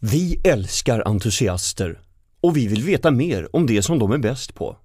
[0.00, 2.00] Vi älskar entusiaster
[2.40, 4.76] och vi vill veta mer om det som de är bäst på.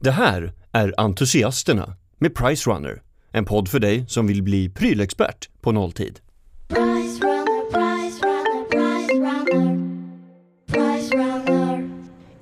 [0.00, 5.48] Det här är Entusiasterna med Price Runner, en podd för dig som vill bli prylexpert
[5.60, 6.20] på nolltid.
[6.68, 9.78] Price runner, price runner, price runner.
[10.66, 11.90] Price runner.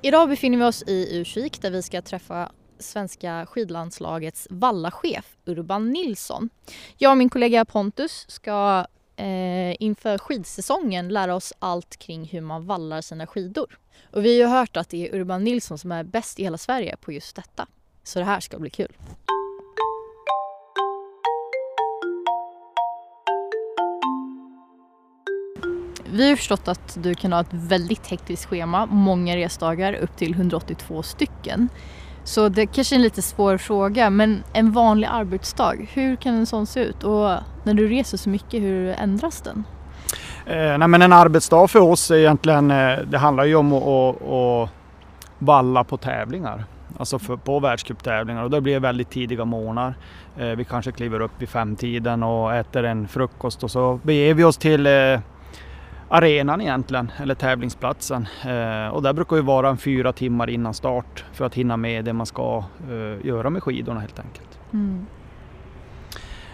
[0.01, 6.49] Idag befinner vi oss i Ursvik där vi ska träffa svenska skidlandslagets vallachef Urban Nilsson.
[6.97, 8.85] Jag och min kollega Pontus ska
[9.15, 13.79] eh, inför skidsäsongen lära oss allt kring hur man vallar sina skidor.
[14.11, 16.57] Och vi har ju hört att det är Urban Nilsson som är bäst i hela
[16.57, 17.67] Sverige på just detta.
[18.03, 18.93] Så det här ska bli kul.
[26.05, 30.33] Vi har förstått att du kan ha ett väldigt hektiskt schema, många resdagar, upp till
[30.33, 31.69] 182 stycken.
[32.23, 36.45] Så det kanske är en lite svår fråga, men en vanlig arbetsdag, hur kan en
[36.45, 37.03] sån se ut?
[37.03, 37.29] Och
[37.63, 39.63] när du reser så mycket, hur ändras den?
[40.45, 43.83] Eh, nej, men en arbetsdag för oss är egentligen, eh, det handlar ju om att,
[43.83, 44.69] att, att
[45.39, 46.65] valla på tävlingar.
[46.97, 49.93] Alltså för, på världscuptävlingar och då blir det väldigt tidiga morgnar.
[50.37, 54.43] Eh, vi kanske kliver upp vid femtiden och äter en frukost och så beger vi
[54.43, 55.19] oss till eh,
[56.13, 58.27] arenan egentligen, eller tävlingsplatsen.
[58.45, 62.05] Eh, och där brukar vi vara en fyra timmar innan start för att hinna med
[62.05, 64.59] det man ska eh, göra med skidorna helt enkelt.
[64.73, 65.05] Mm.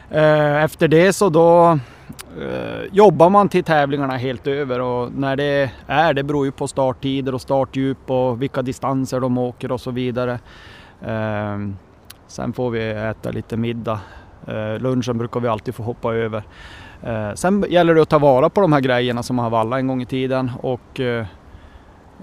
[0.10, 1.80] Eh, Efter det så då
[2.42, 6.68] eh, jobbar man till tävlingarna helt över och när det är, det beror ju på
[6.68, 10.40] starttider och startdjup och vilka distanser de åker och så vidare.
[11.02, 11.58] Eh,
[12.28, 14.00] Sen får vi äta lite middag.
[14.48, 16.44] Eh, Lunchen brukar vi alltid få hoppa över.
[17.04, 19.80] Eh, Sen gäller det att ta vara på de här grejerna som man har vallat
[19.80, 21.26] en gång i tiden och eh,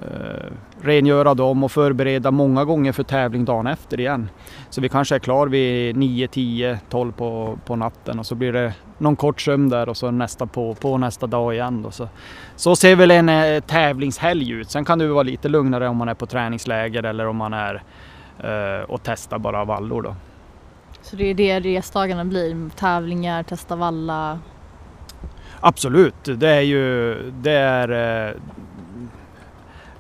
[0.02, 4.28] eh, rengöra dem och förbereda många gånger för tävling dagen efter igen.
[4.70, 8.52] Så vi kanske är klar vid 9, 10, 12 på, på natten och så blir
[8.52, 11.82] det någon kort sömn där och så nästa på, på nästa dag igen.
[11.82, 11.90] Då.
[11.90, 12.08] Så,
[12.56, 14.70] så ser väl en eh, tävlingshelg ut.
[14.70, 17.52] Sen kan det ju vara lite lugnare om man är på träningsläger eller om man
[17.54, 17.82] är
[18.38, 20.14] eh, och testar bara vallor då.
[21.02, 24.38] Så det är det resdagarna blir, tävlingar, testa valla.
[25.60, 28.34] Absolut, det är ju det är eh,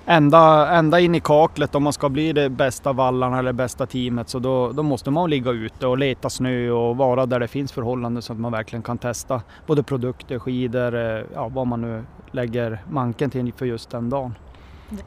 [0.06, 4.28] ända, ända in i kaklet om man ska bli det bästa vallarna eller bästa teamet
[4.28, 7.72] så då, då måste man ligga ute och leta snö och vara där det finns
[7.72, 12.04] förhållanden så att man verkligen kan testa både produkter, skidor, eh, ja, vad man nu
[12.30, 14.34] lägger manken till för just den dagen.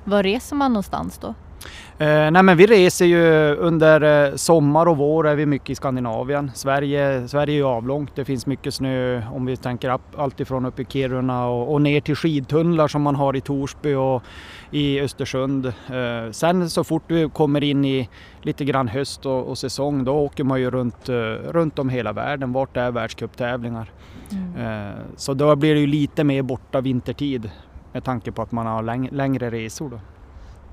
[0.03, 1.33] Var reser man någonstans då?
[1.97, 5.75] Eh, nej men vi reser ju under eh, sommar och vår är vi mycket i
[5.75, 6.51] Skandinavien.
[6.55, 10.65] Sverige, Sverige är ju avlångt, det finns mycket snö om vi tänker upp, allt ifrån
[10.65, 14.23] upp i Kiruna och, och ner till skidtunnlar som man har i Torsby och
[14.71, 15.65] i Östersund.
[15.65, 18.09] Eh, sen så fort vi kommer in i
[18.41, 21.15] lite grann höst och, och säsong då åker man ju runt, eh,
[21.51, 23.91] runt om hela världen vart det är världscuptävlingar.
[24.57, 27.49] Eh, så då blir det ju lite mer borta vintertid
[27.93, 29.89] med tanke på att man har läng- längre resor.
[29.89, 29.99] Då.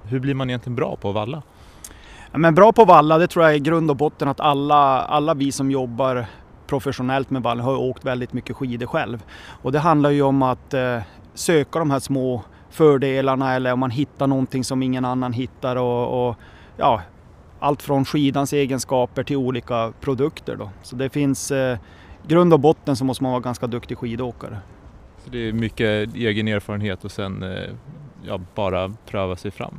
[0.08, 1.42] Hur blir man egentligen bra på att valla?
[2.32, 5.02] Ja, Men bra på valla, det tror jag är i grund och botten att alla,
[5.02, 6.26] alla vi som jobbar
[6.66, 9.22] professionellt med valla har åkt väldigt mycket skidor själv.
[9.62, 10.98] Och det handlar ju om att eh,
[11.34, 16.28] söka de här små fördelarna eller om man hittar någonting som ingen annan hittar och,
[16.28, 16.36] och
[16.76, 17.02] ja,
[17.58, 20.70] allt från skidans egenskaper till olika produkter då.
[20.82, 21.78] Så det finns eh,
[22.26, 24.58] grund och botten så måste man vara ganska duktig skidåkare.
[25.24, 27.72] Så det är mycket egen erfarenhet och sen eh,
[28.26, 29.74] ja, bara pröva sig fram.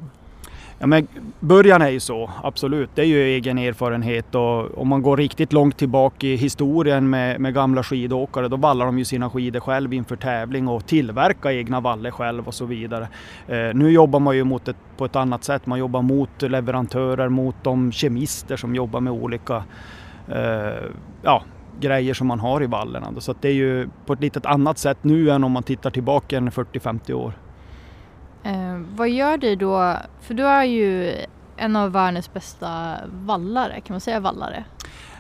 [0.79, 1.07] Ja, men
[1.39, 2.89] början är ju så, absolut.
[2.95, 7.39] Det är ju egen erfarenhet och om man går riktigt långt tillbaka i historien med,
[7.39, 11.79] med gamla skidåkare, då vallar de ju sina skidor själv inför tävling och tillverkar egna
[11.79, 13.07] valler själv och så vidare.
[13.47, 15.65] Eh, nu jobbar man ju mot ett, på ett annat sätt.
[15.65, 19.63] Man jobbar mot leverantörer, mot de kemister som jobbar med olika
[20.27, 20.85] eh,
[21.21, 21.43] ja,
[21.79, 23.13] grejer som man har i vallerna.
[23.17, 25.89] Så att det är ju på ett litet annat sätt nu än om man tittar
[25.89, 27.33] tillbaka en 40-50 år.
[28.47, 29.97] Eh, vad gör du då?
[30.21, 31.15] För du är ju
[31.57, 34.63] en av världens bästa vallare, kan man säga vallare?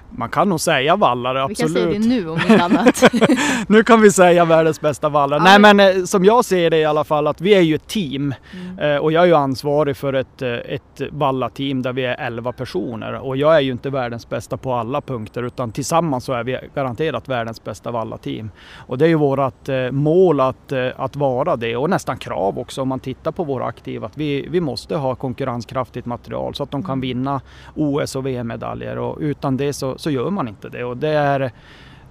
[0.09, 1.73] Man kan nog säga vallare, Vi kan absolut.
[1.73, 3.03] säga det nu om inte annat.
[3.67, 5.39] nu kan vi säga världens bästa vallare.
[5.45, 7.75] Ja, Nej men- eh, som jag ser det i alla fall att vi är ju
[7.75, 8.79] ett team Mm.
[8.95, 12.51] eh, och jag är ju ansvarig för ett, eh, ett vallateam där vi är 11
[12.51, 16.43] personer och jag är ju inte världens bästa på alla punkter utan tillsammans så är
[16.43, 18.51] vi garanterat världens bästa vallateam.
[18.87, 22.87] Och det är ju vårt mål att, att vara det och nästan krav också om
[22.87, 26.83] man tittar på våra aktiva att vi, vi måste ha konkurrenskraftigt material så att de
[26.83, 27.01] kan Mm.
[27.01, 27.41] vinna
[27.75, 31.51] OS och VM-medaljer och utan det så, så gör man inte det och det är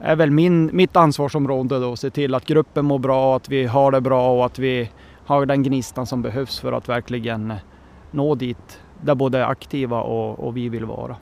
[0.01, 3.67] är väl min, mitt ansvarsområde då, att se till att gruppen mår bra, att vi
[3.67, 4.91] har det bra och att vi
[5.27, 7.55] har den gnistan som behövs för att verkligen
[8.11, 11.17] nå dit där både aktiva och, och vi vill vara.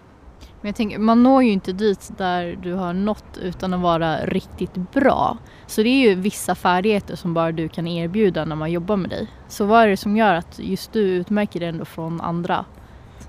[0.61, 4.17] Men jag tänker, man når ju inte dit där du har nått utan att vara
[4.17, 5.39] riktigt bra.
[5.67, 9.11] Så det är ju vissa färdigheter som bara du kan erbjuda när man jobbar med
[9.11, 9.29] dig.
[9.49, 12.65] Så vad är det som gör att just du utmärker dig ändå från andra?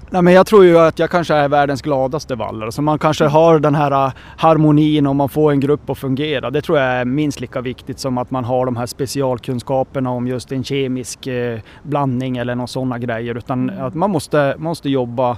[0.10, 2.72] Nej, men jag tror ju att jag kanske är världens gladaste vallare.
[2.72, 6.52] Så man kanske har den här äh, harmonin och man får en grupp att fungera.
[6.52, 10.28] Det tror jag är minst lika viktigt som att man har de här specialkunskaperna om
[10.28, 13.38] just en kemisk eh, blandning eller några sådana grejer.
[13.38, 15.38] Utan att man måste, måste jobba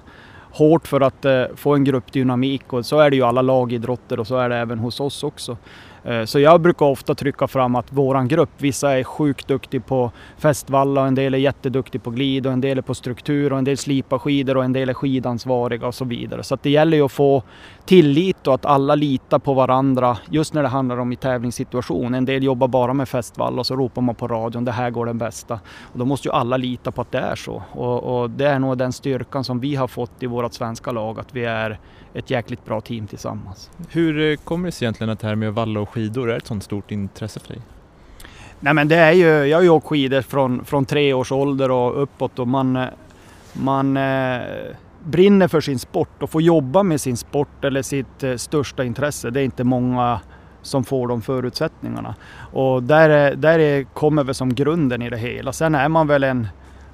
[0.51, 4.27] hårt för att eh, få en gruppdynamik och så är det ju alla lagidrotter och
[4.27, 5.57] så är det även hos oss också.
[6.07, 10.11] Eh, så jag brukar ofta trycka fram att våran grupp, vissa är sjukt duktig på
[10.37, 13.57] festvalla, och en del är jätteduktig på glid och en del är på struktur och
[13.57, 16.43] en del slipar skidor och en del är skidansvariga och så vidare.
[16.43, 17.43] Så att det gäller ju att få
[17.85, 22.13] tillit och att alla litar på varandra just när det handlar om i tävlingssituation.
[22.13, 25.05] En del jobbar bara med festvalla och så ropar man på radion, det här går
[25.05, 25.59] den bästa.
[25.81, 27.63] Och då måste ju alla lita på att det är så.
[27.71, 31.19] Och, och det är nog den styrkan som vi har fått i vårt svenska lag,
[31.19, 31.79] att vi är
[32.17, 33.69] ett jäkligt bra team tillsammans.
[33.89, 36.37] Hur eh, kommer det sig egentligen att det här med att valla och skidor är
[36.37, 37.61] ett sånt stort intresse för dig?
[38.59, 41.71] Nej men det är ju, jag har ju åkt skidor från, från tre års ålder
[41.71, 42.85] och uppåt och man,
[43.53, 44.41] man eh,
[45.03, 49.29] brinner för sin sport och får jobba med sin sport eller sitt eh, största intresse.
[49.29, 50.19] Det är inte många
[50.61, 52.15] som får de förutsättningarna.
[52.53, 55.53] Och där, är- där är, kommer väl som grunden i det hela.
[55.53, 56.47] Sen är man väl en,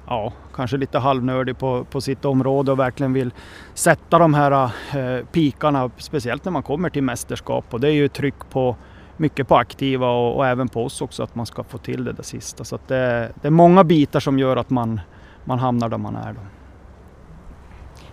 [0.06, 3.30] ja, kanske lite halvnördig på, på sitt område och verkligen vill
[3.74, 7.64] sätta de här eh, pikarna, speciellt när man kommer till mästerskap.
[7.70, 8.76] Och det är ju tryck på
[9.16, 12.12] mycket på aktiva och, och även på oss också att man ska få till det
[12.12, 12.64] där sista.
[12.64, 15.00] Så det, det är många bitar som gör att man,
[15.44, 16.32] man hamnar där man är.
[16.32, 16.40] Då.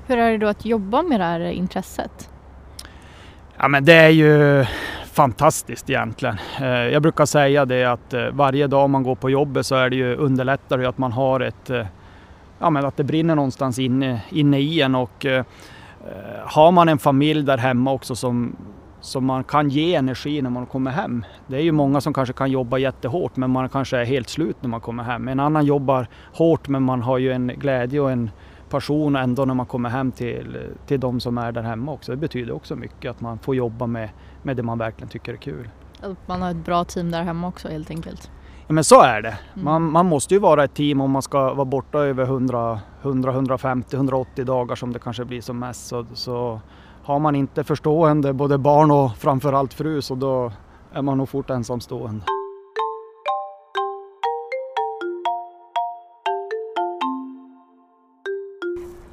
[0.07, 2.29] Hur är det då att jobba med det här intresset?
[3.57, 4.65] Ja men det är ju
[5.11, 6.37] fantastiskt egentligen.
[6.61, 9.89] Eh, jag brukar säga det att eh, varje dag man går på jobbet så är
[9.89, 11.85] det ju underlättar det att man har ett, eh,
[12.59, 15.25] ja men att det brinner någonstans inne, inne i en och
[16.45, 18.55] har man en familj där hemma också som,
[19.01, 21.25] som man kan ge energi när man kommer hem.
[21.47, 24.57] Det är ju många som kanske kan jobba jättehårt men man kanske är helt slut
[24.61, 25.27] när man kommer hem.
[25.27, 28.29] En annan jobbar hårt men man har ju en glädje och en
[28.71, 32.11] passion ändå när man kommer hem till, till de som är där hemma också.
[32.11, 34.09] Det betyder också mycket att man får jobba med,
[34.43, 35.69] med det man verkligen tycker är kul.
[36.25, 38.31] Man har ett bra team där hemma också helt enkelt.
[38.67, 39.37] Ja, men så är det.
[39.53, 39.65] Mm.
[39.65, 43.31] Man, man måste ju vara ett team om man ska vara borta över 100, 100
[43.31, 45.87] 150, 180 dagar som det kanske blir som mest.
[45.87, 46.61] Så, så
[47.03, 50.51] har man inte förstående, både barn och framförallt fru, så då
[50.93, 52.25] är man nog fort ensamstående.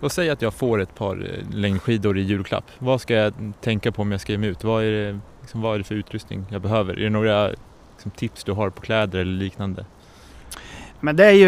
[0.01, 2.65] Och säg att jag får ett par eh, längdskidor i julklapp.
[2.79, 4.65] Vad ska jag tänka på om jag ska ge mig ut?
[4.65, 6.95] Vad är det, liksom, vad är det för utrustning jag behöver?
[6.95, 9.85] Är det några liksom, tips du har på kläder eller liknande?
[11.01, 11.47] Men det är ju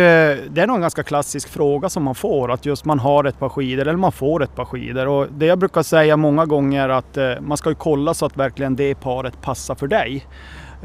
[0.48, 3.38] det är nog en ganska klassisk fråga som man får, att just man har ett
[3.38, 5.08] par skidor eller man får ett par skidor.
[5.08, 8.36] Och det jag brukar säga många gånger att eh, man ska ju kolla så att
[8.36, 10.26] verkligen det paret passar för dig.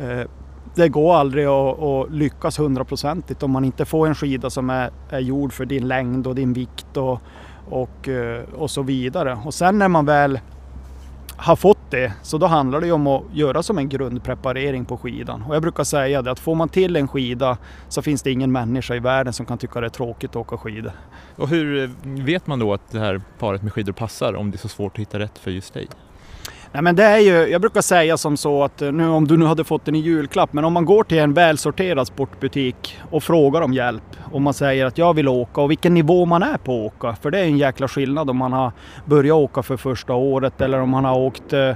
[0.01, 0.29] Eh,
[0.75, 4.91] det går aldrig att, att lyckas hundraprocentigt om man inte får en skida som är,
[5.09, 7.21] är gjord för din längd och din vikt och,
[7.69, 9.39] och, eh, och så vidare.
[9.45, 10.39] Och sen när man väl
[11.37, 14.97] har fått det, så då handlar det ju om att göra som en grundpreparering på
[14.97, 15.43] skidan.
[15.43, 17.57] Och jag brukar säga det att får man till en skida
[17.89, 20.57] så finns det ingen människa i världen som kan tycka det är tråkigt att åka
[20.57, 20.91] skidor.
[21.35, 21.89] Och hur eh,
[22.23, 24.93] vet man då att det här paret med skidor passar om det är så svårt
[24.93, 25.87] att hitta rätt för just dig?
[26.75, 29.37] Nej men det är ju, jag brukar säga som så att eh, nu om du
[29.37, 33.23] nu hade fått den i julklapp, men om man går till en välsorterad sportbutik och
[33.23, 36.57] frågar om hjälp och man säger att jag vill åka och vilken nivå man är
[36.57, 37.15] på att åka.
[37.15, 38.71] För det är en jäkla skillnad om man har
[39.05, 41.71] börjat åka för första året eller om man har åkt eh,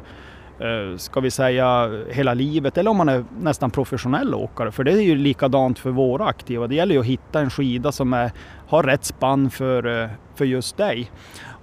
[0.59, 4.71] Eh, ska vi säga hela livet eller om man är nästan professionell åkare.
[4.71, 6.67] För det är ju likadant för våra aktiva.
[6.67, 8.31] Det gäller ju att hitta en skida som är,
[8.67, 11.11] har rätt spann för, eh, för just dig.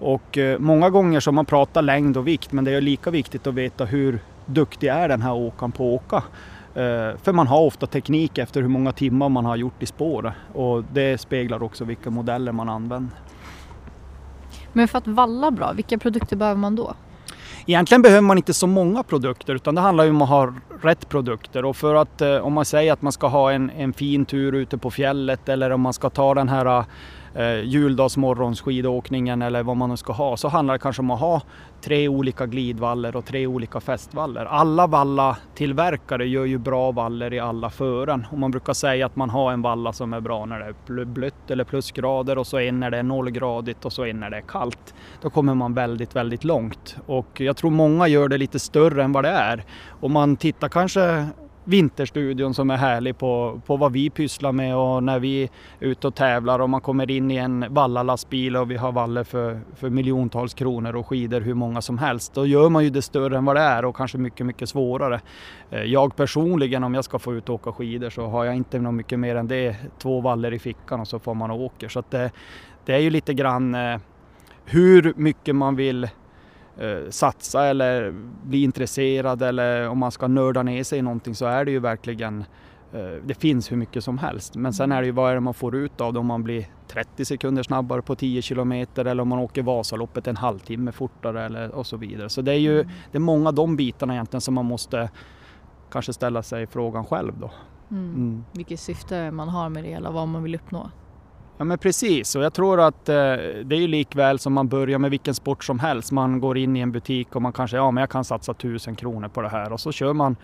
[0.00, 3.46] Och eh, många gånger så man pratar längd och vikt men det är lika viktigt
[3.46, 6.22] att veta hur duktig är den här åkaren på att åka.
[7.22, 10.84] För man har ofta teknik efter hur många timmar man har gjort i spåret och
[10.92, 13.18] det speglar också vilka modeller man använder.
[14.72, 16.94] Men för att valla bra, vilka produkter behöver man då?
[17.68, 21.08] Egentligen behöver man inte så många produkter utan det handlar ju om att ha rätt
[21.08, 21.64] produkter.
[21.64, 24.54] Och för att eh, om man säger att man ska ha en, en fin tur
[24.54, 26.84] ute på fjället eller om man ska ta den här
[27.36, 31.42] eh, juldagsmorgonsskidåkningen eller vad man nu ska ha så handlar det kanske om att ha
[31.80, 34.44] tre olika glidvaller och tre olika fästvaller.
[34.44, 39.30] Alla valla-tillverkare gör ju bra valler i alla fören och man brukar säga att man
[39.30, 42.80] har en valla som är bra när det är blött eller plusgrader och så en
[42.80, 44.94] när det är nollgradigt och så en när det är kallt.
[45.22, 49.12] Då kommer man väldigt, väldigt långt och jag tror många gör det lite större än
[49.12, 49.64] vad det är.
[50.00, 51.26] Om man tittar kanske
[51.68, 55.48] vinterstudion som är härlig på, på vad vi pysslar med och när vi är
[55.80, 59.60] ute och tävlar och man kommer in i en vallalastbil och vi har valler för,
[59.76, 62.34] för miljontals kronor och skidor hur många som helst.
[62.34, 65.20] Då gör man ju det större än vad det är och kanske mycket, mycket svårare.
[65.70, 68.78] Eh, jag personligen om jag ska få ut och åka skidor så har jag inte
[68.78, 69.76] något mycket mer än det.
[69.98, 71.88] Två valler i fickan och så får man och åker.
[71.88, 72.30] Så att det,
[72.84, 73.98] det är ju lite grann eh,
[74.64, 76.08] hur mycket man vill
[76.78, 81.46] eh, satsa eller bli intresserad eller om man ska nörda ner sig i någonting så
[81.46, 82.44] är det ju verkligen
[82.92, 84.56] eh, det finns hur mycket som helst.
[84.56, 86.42] Men sen är det ju vad är det man får ut av det om man
[86.42, 91.44] blir 30 sekunder snabbare på 10 kilometer eller om man åker Vasaloppet en halvtimme fortare
[91.44, 92.28] eller och så vidare.
[92.28, 95.10] Så det är ju det är många av de bitarna egentligen som man måste
[95.90, 97.50] kanske ställa sig frågan själv då.
[97.90, 98.14] Mm.
[98.14, 98.44] Mm.
[98.52, 100.90] Vilket syfte man har med det hela, vad man vill uppnå.
[101.58, 103.14] Ja men precis och jag tror att eh,
[103.64, 106.12] det är ju likväl som man börjar med vilken sport som helst.
[106.12, 108.96] Man går in i en butik och man kanske, ja men jag kan satsa tusen
[108.96, 110.36] kronor på det här och så kör man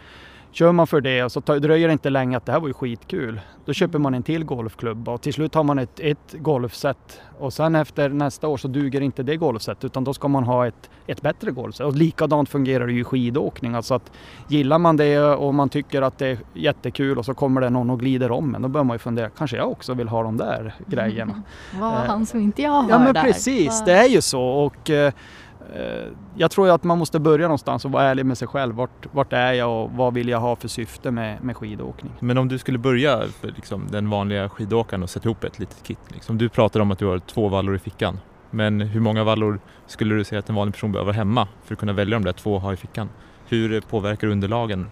[0.55, 2.75] Kör man för det och så dröjer det inte länge att det här var ju
[2.75, 3.41] skitkul.
[3.65, 7.53] Då köper man en till golfklubba och till slut har man ett, ett golfset och
[7.53, 10.91] sen efter nästa år så duger inte det golfset utan då ska man ha ett,
[11.07, 11.87] ett bättre golfset.
[11.87, 13.75] Och likadant fungerar det ju i skidåkning.
[13.75, 14.13] Alltså att
[14.49, 17.91] gillar man det och man tycker att det är jättekul och så kommer det någon
[17.91, 18.63] och glider om en.
[18.63, 21.43] Då börjar man ju fundera, kanske jag också vill ha de där grejerna.
[21.81, 23.23] Vad Eh, han som inte jag har Ja men där?
[23.23, 25.13] precis, det är ju så och eh,
[26.37, 28.75] jag tror att man måste börja någonstans och vara ärlig med sig själv.
[28.75, 32.12] Vart, vart är jag och vad vill jag ha för syfte med, med skidåkning?
[32.21, 35.99] Men om du skulle börja liksom, den vanliga skidåkaren och sätta ihop ett litet kit.
[36.09, 36.38] Liksom.
[36.38, 38.19] Du pratar om att du har två vallor i fickan.
[38.50, 41.81] Men hur många vallor skulle du säga att en vanlig person behöver hemma för att
[41.81, 43.09] kunna välja de där två att ha i fickan?
[43.49, 44.90] Hur påverkar underlagen?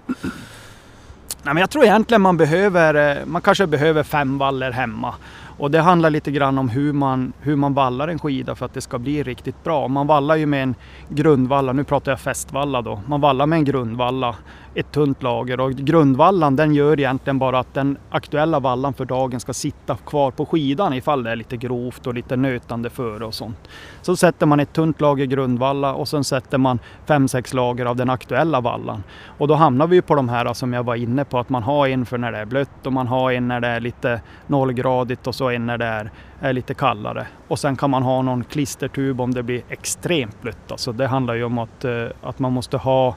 [1.42, 5.14] Nej, men jag tror egentligen man behöver, eh, man kanske behöver fem valler hemma.
[5.60, 8.74] Och det handlar lite grann om hur man, hur man vallar en skida för att
[8.74, 9.88] det ska bli riktigt bra.
[9.88, 10.74] Man vallar ju med en
[11.08, 13.00] grundvalla, nu pratar jag fästvalla då.
[13.06, 14.36] Man vallar med en grundvalla,
[14.74, 19.40] ett tunt lager och grundvallan den gör egentligen bara att den aktuella vallan för dagen
[19.40, 23.34] ska sitta kvar på skidan ifall det är lite grovt och lite nötande före och
[23.34, 23.68] sånt.
[24.02, 27.96] Så sätter man ett tunt lager grundvalla och sen sätter man fem sex lager av
[27.96, 29.02] den aktuella vallan.
[29.38, 31.88] Och då hamnar vi på de här som jag var inne på, att man har
[31.88, 35.26] en för när det är blött och man har en när det är lite nollgradigt
[35.26, 37.26] och så en när det är, är lite kallare.
[37.48, 40.70] Och sen kan man ha någon klistertub om det blir extremt blött.
[40.70, 43.16] Alltså det handlar ju om att, eh, att man måste ha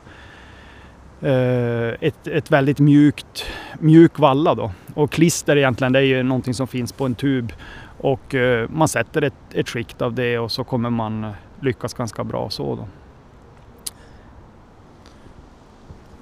[1.21, 3.45] eh, ett, ett väldigt mjukt,
[3.79, 4.71] mjuk valla då.
[4.93, 7.53] Och klister egentligen, det är ju någonting som finns på en tub.
[7.97, 12.23] Och eh, man sätter ett, ett skikt av det och så kommer man lyckas ganska
[12.23, 12.87] bra så då.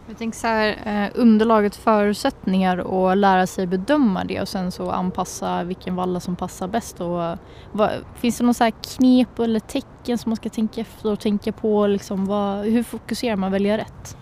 [0.07, 4.91] Jag tänker så här, eh, underlaget förutsättningar och lära sig bedöma det och sen så
[4.91, 7.01] anpassa vilken valla som passar bäst.
[7.01, 7.37] Och,
[7.71, 11.19] vad, finns det någon så här knep eller tecken som man ska tänka efter och
[11.19, 11.87] tänka på?
[11.87, 14.17] Liksom, vad, hur fokuserar man välja rätt?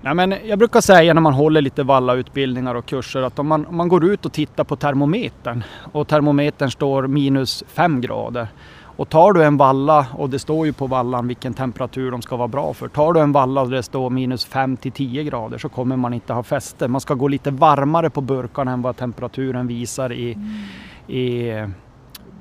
[0.00, 3.66] Nej, men jag brukar säga när man håller lite vallautbildningar och kurser att om man,
[3.66, 8.48] om man går ut och tittar på termometern och termometern står minus 5 grader
[8.96, 12.36] och tar du en valla och det står ju på vallan vilken temperatur de ska
[12.36, 12.88] vara bra för.
[12.88, 16.14] Tar du en valla och det står minus 5 till 10 grader så kommer man
[16.14, 16.88] inte ha fäste.
[16.88, 20.38] Man ska gå lite varmare på burkarna än vad temperaturen visar i,
[21.06, 21.52] i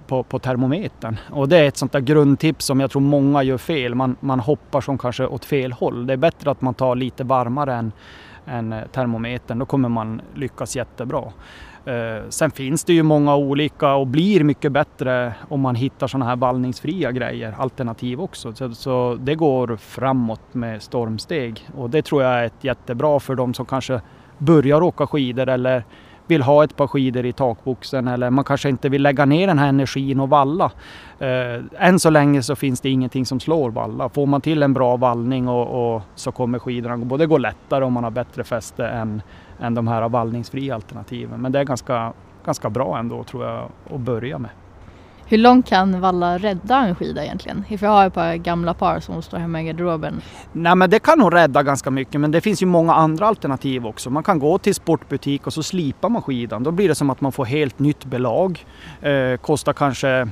[0.07, 1.17] på, på termometern.
[1.31, 3.95] Och det är ett sånt där grundtips som jag tror många gör fel.
[3.95, 6.07] Man, man hoppar som kanske åt fel håll.
[6.07, 7.91] Det är bättre att man tar lite varmare än,
[8.45, 9.59] än eh, termometern.
[9.59, 11.23] Då kommer man lyckas jättebra.
[11.85, 16.25] Eh, sen finns det ju många olika och blir mycket bättre om man hittar sådana
[16.25, 18.53] här vallningsfria grejer, alternativ också.
[18.53, 23.35] Så, så det går framåt med stormsteg och det tror jag är ett jättebra för
[23.35, 24.01] de som kanske
[24.37, 25.83] börjar åka skidor eller
[26.27, 29.59] vill ha ett par skidor i takboxen eller man kanske inte vill lägga ner den
[29.59, 30.71] här energin och valla.
[31.19, 34.09] Eh, än så länge så finns det ingenting som slår valla.
[34.09, 37.93] Får man till en bra vallning och, och så kommer skidorna både gå lättare om
[37.93, 39.21] man har bättre fäste än,
[39.63, 41.41] än de här vallningsfria alternativen.
[41.41, 42.13] Men det är ganska,
[42.45, 44.51] ganska bra ändå tror jag att börja med.
[45.25, 47.65] Hur långt kan valla rädda en skida egentligen?
[47.77, 50.21] För jag har ett par gamla par som står hemma i garderoben.
[50.51, 53.85] Nej men det kan nog rädda ganska mycket men det finns ju många andra alternativ
[53.85, 54.09] också.
[54.09, 56.63] Man kan gå till sportbutik och så slipar man skidan.
[56.63, 58.65] Då blir det som att man får helt nytt belag.
[59.01, 60.27] Eh, kostar kanske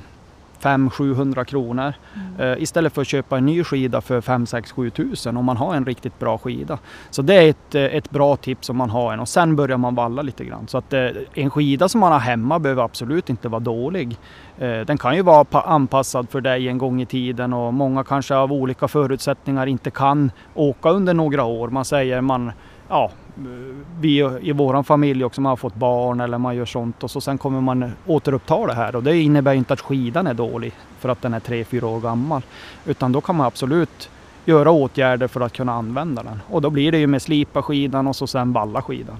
[0.62, 1.94] 500-700 kronor.
[2.39, 5.58] Eh, istället för att köpa en ny skida för 5 6 7 tusen om man
[5.58, 6.77] har en riktigt bra skida.
[7.10, 9.77] Så det är ett, eh, ett bra tips om man har en och sen börjar
[9.77, 10.68] man valla lite grann.
[10.68, 14.18] Så att eh, en skida som man har hemma behöver absolut inte vara dålig.
[14.58, 18.03] Eh, Den kan ju vara pa- anpassad för dig en gång i tiden och många
[18.03, 21.68] kanske av olika förutsättningar inte kan åka under några år.
[21.70, 22.51] Man säger man,
[22.89, 27.04] ja, Eh, vi i våran familj också, man har fått barn eller man gör sånt
[27.04, 30.34] och så sen kommer man återuppta det här och det innebär inte att skidan är
[30.34, 32.42] dålig för att den är 3-4 år gammal.
[32.86, 34.10] Utan då kan man absolut
[34.46, 36.40] göra åtgärder för att kunna använda den.
[36.50, 39.18] Och då blir det ju med slipa skidan och så sen valla skidan.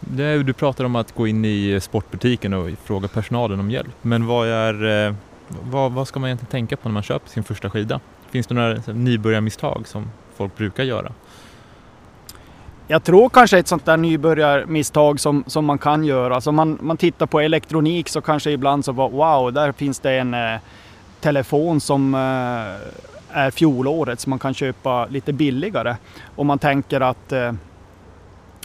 [0.00, 3.94] Det, du pratar om att gå in i eh, sportbutiken och fråga personalen om hjälp.
[4.02, 5.14] Men vad, är, eh,
[5.48, 8.00] vad, vad ska man egentligen tänka på när man köper sin första skida?
[8.30, 11.12] Finns det några nybörjarmisstag som folk brukar göra?
[12.86, 16.34] Jag tror kanske ett sånt där nybörjarmisstag som, som man kan göra.
[16.34, 20.12] Alltså man, man tittar på elektronik så kanske ibland så bara wow, där finns det
[20.12, 20.60] en eh,
[21.20, 25.96] telefon som eh, är fjolårets man kan köpa lite billigare.
[26.36, 27.52] Och man tänker att eh,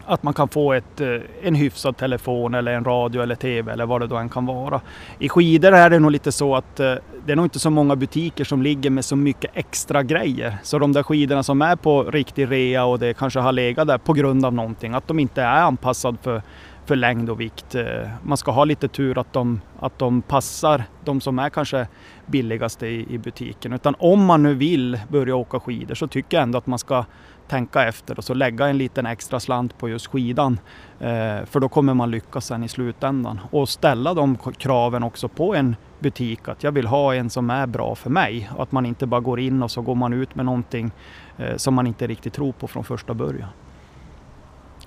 [0.10, 1.08] att man kan få ett, eh,
[1.42, 4.82] en hyfsad telefon eller en radio eller TV eller vad det då än kan vara.
[5.20, 7.96] I skidor är det nog lite så att eh, det är nog inte så många
[7.96, 10.58] butiker som ligger med så mycket extra grejer.
[10.64, 13.98] Så de där skidorna som är på riktig rea och det kanske har legat där
[13.98, 16.42] på grund av någonting, att de inte är anpassade för,
[16.86, 17.76] för längd och vikt.
[17.76, 17.86] Eh,
[18.24, 21.88] man ska ha lite tur att de, att de passar de som är kanske
[22.26, 23.74] billigaste i, i butiken.
[23.74, 27.06] Utan om man nu vill börja åka skidor så tycker jag ändå att man ska
[27.50, 30.60] tänka efter och så lägga en liten extra slant på just skidan.
[31.00, 33.40] Eh, för då kommer man lyckas sen i slutändan.
[33.52, 37.68] Och ställa de kraven också på en butik att jag vill ha en som är
[37.68, 38.50] bra för mig.
[38.56, 40.92] Och att man inte bara går in och så går man ut med någonting
[41.38, 43.50] eh, som man inte riktigt tror på från första början.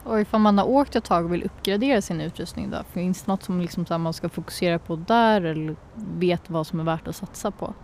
[0.04, 2.76] Och ifall man har åkt ett tag och vill uppgradera sin utrustning då?
[2.92, 6.80] Finns det något som liksom så man ska fokusera på där eller vet vad som
[6.80, 7.74] är värt att satsa på?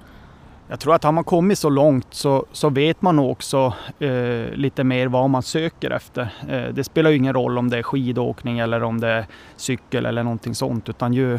[0.70, 4.84] Jag tror att har man kommit så långt så, så vet man också eh, lite
[4.84, 6.34] mer vad man söker efter.
[6.48, 10.06] Eh, det spelar ju ingen roll om det är skidåkning eller om det är cykel
[10.06, 10.88] eller någonting sånt.
[10.88, 11.38] Utan ju,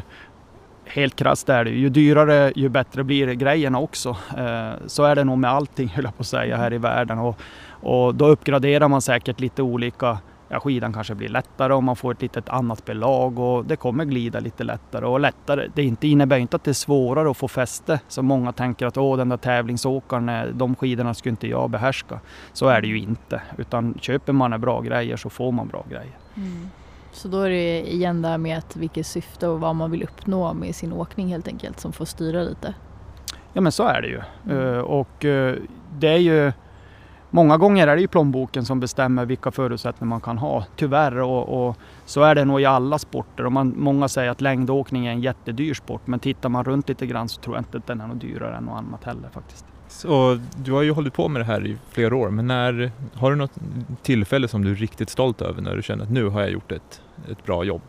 [0.86, 4.10] helt krasst är det ju dyrare ju bättre blir grejerna också.
[4.38, 7.20] Eh, så är det nog med allting höll jag på att säga här i världen.
[7.20, 10.18] Och, och då uppgraderar man säkert lite olika
[10.50, 14.06] Ja, skidan kanske blir lättare och man får ett litet annat belag och det kommer
[14.06, 15.68] glida lite lättare och lättare.
[15.76, 18.00] Det inte, innebär inte att det är svårare att få fäste.
[18.08, 22.20] Så många tänker att Åh, den där tävlingsåkaren, eh, de skidorna skulle inte jag behärska.
[22.54, 23.42] Så är det ju inte.
[23.58, 26.18] Utan köper man bra grejer så får man bra grejer.
[27.12, 30.54] Så då är det igen där med att vilket syfte och vad man vill uppnå
[30.54, 32.74] med sin åkning helt enkelt som får styra lite.
[33.54, 34.22] Ja men så är det ju.
[34.46, 34.76] Mm.
[34.76, 35.56] Eh, och eh,
[35.98, 36.52] det är ju
[37.30, 40.66] Många gånger är det ju plånboken som bestämmer vilka förutsättningar man kan ha.
[40.76, 43.46] Tyvärr och, och så är det nog i alla sporter.
[43.46, 47.06] Och man, många säger att längdåkning är en jättedyr sport men tittar man runt lite
[47.06, 49.66] grann så tror jag inte att den är något dyrare än något annat heller faktiskt.
[49.88, 53.32] Så du har ju hållit på med det här i flera år, men när, har
[53.32, 53.54] du något
[54.02, 56.72] tillfälle som du är riktigt stolt över när du känner att nu har jag gjort
[56.72, 57.02] ett,
[57.32, 57.82] ett bra jobb?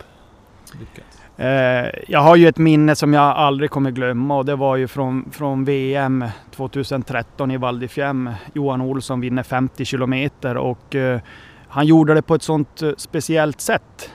[0.81, 1.20] Lyckats.
[1.41, 4.89] Eh, jag har ju ett minne som jag aldrig kommer glömma och det var ju
[4.89, 8.35] från, från VM 2013 i Val di Fiemme.
[8.55, 11.21] Johan Olsson vinner 50 kilometer och eh,
[11.69, 14.11] han gjorde det på ett sånt eh, speciellt sätt.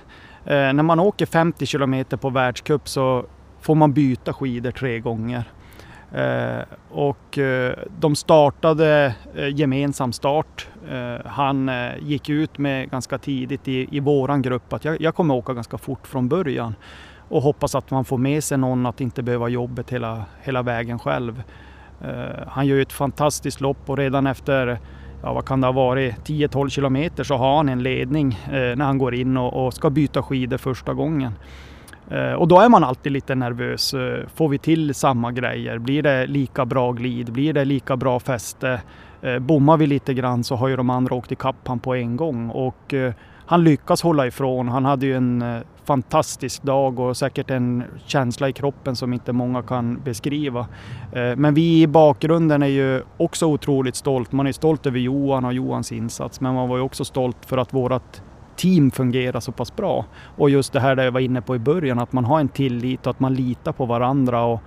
[0.45, 3.25] Eh, när man åker 50 kilometer på världscup så
[3.61, 5.43] får man byta skidor tre gånger.
[6.11, 10.67] Eh, och eh, de startade eh, gemensam start.
[10.91, 15.15] Eh, han eh, gick ut med ganska tidigt i, i våran grupp att jag, jag
[15.15, 16.75] kommer åka ganska fort från början
[17.29, 20.99] och hoppas att man får med sig någon att inte behöva jobbet hela, hela vägen
[20.99, 21.43] själv.
[22.01, 24.79] Eh, han gör ju ett fantastiskt lopp och redan efter
[25.23, 28.85] ja, vad kan det ha varit, 10-12 kilometer så har han en ledning eh, när
[28.85, 31.33] han går in och, och ska byta skidor första gången.
[32.09, 33.93] Eh, och då är man alltid lite nervös.
[33.93, 35.77] Eh, Får vi till samma grejer?
[35.77, 37.31] Blir det lika bra glid?
[37.31, 38.81] Blir det lika bra fäste?
[39.21, 42.17] Eh, Bommar vi lite grann så har ju de andra åkt ikapp han på en
[42.17, 42.49] gång.
[42.49, 43.13] Och eh,
[43.45, 44.67] han lyckas hålla ifrån.
[44.67, 49.33] Han hade ju en eh, fantastisk dag och säkert en känsla i kroppen som inte
[49.33, 50.67] många kan beskriva.
[51.11, 54.31] Eh, men vi i bakgrunden är ju också otroligt stolt.
[54.31, 57.57] Man är stolt över Johan och Johans insats, men man var ju också stolt för
[57.57, 58.21] att vårt
[58.55, 60.05] team fungerar så pass bra.
[60.37, 62.49] Och just det här det jag var inne på i början, att man har en
[62.49, 64.43] tillit och att man litar på varandra.
[64.43, 64.61] Och,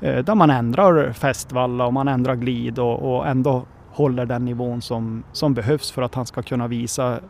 [0.00, 4.82] eh, där man ändrar fästvalla och man ändrar glid och, och ändå håller den nivån
[4.82, 7.20] som, som behövs för att han ska kunna visa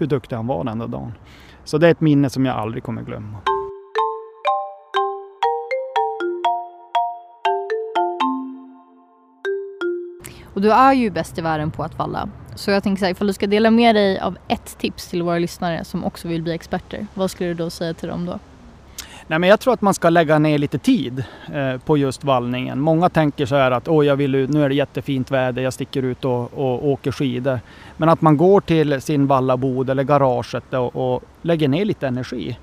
[0.00, 1.12] hur duktig han var den där dagen.
[1.64, 3.38] Så det är ett minne som jag aldrig kommer glömma.
[10.54, 12.28] Och du är ju bäst i världen på att valla.
[12.54, 15.22] Så jag tänker så här, ifall du ska dela med dig av ett tips till
[15.22, 18.38] våra lyssnare som också vill bli experter, vad skulle du då säga till dem då?
[19.30, 22.80] Nej, men jag tror att man ska lägga ner lite tid eh, på just vallningen.
[22.80, 25.72] Många tänker så här att Åh, jag vill, ut- nu är det jättefint väder, jag
[25.72, 27.60] sticker ut och, och åker skidor.
[27.96, 32.58] Men att man går till sin vallabod eller garaget och, och lägger ner lite energi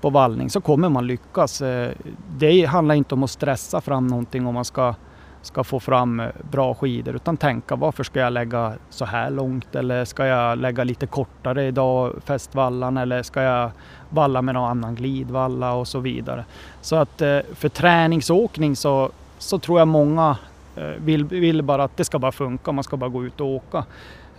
[0.00, 1.62] på vallning så kommer man lyckas.
[1.62, 1.90] Eh,
[2.38, 4.94] Det handlar inte om att stressa fram någonting om man ska,
[5.42, 9.74] ska få fram eh, bra skidor utan tänka varför ska jag lägga så här långt
[9.74, 13.70] eller ska jag lägga lite kortare idag, fästvallan eller ska jag
[14.08, 16.44] valla med någon annan glidvalla och så vidare.
[16.80, 20.36] Så att eh, för träningsåkning så, så tror jag många
[20.76, 23.46] eh, vill, vill bara att det ska bara funka, man ska bara gå ut och
[23.46, 23.84] åka.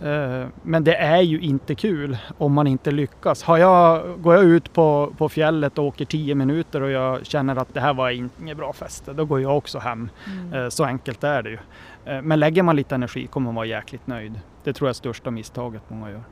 [0.04, 3.42] Eh, Men det är ju inte kul om man inte lyckas.
[3.42, 7.56] Har jag, går jag ut på, på fjället och åker 10 minuter och jag känner
[7.56, 10.08] att det här var inget bra fäste, då går jag också hem.
[10.26, 10.52] Mm.
[10.62, 11.58] Eh, Så enkelt är det ju.
[12.04, 14.40] Eh, Men lägger man lite energi kommer man vara jäkligt nöjd.
[14.64, 16.22] Det tror jag är största misstaget många gör.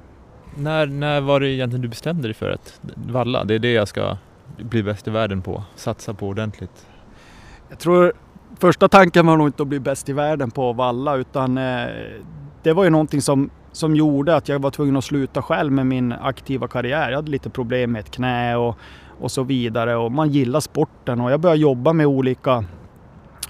[0.55, 3.89] När, när var det egentligen du bestämde dig för att valla, det är det jag
[3.89, 4.17] ska
[4.59, 6.87] bli bäst i världen på, satsa på ordentligt?
[7.69, 8.13] Jag tror
[8.61, 11.87] första tanken var nog inte att bli bäst i världen på att valla utan eh,
[12.63, 15.87] det var ju någonting som, som gjorde att jag var tvungen att sluta själv med
[15.87, 17.11] min aktiva karriär.
[17.11, 18.79] Jag hade lite problem med ett knä och,
[19.21, 22.65] och så vidare och man gillar sporten och jag började jobba med olika